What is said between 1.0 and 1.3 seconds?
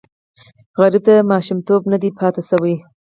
ته